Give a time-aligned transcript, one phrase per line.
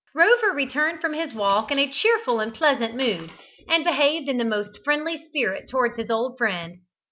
[0.15, 3.31] Rover returned from his walk in a cheerful and pleasant mood,
[3.67, 6.79] and behaved in the most friendly spirit towards his old friend.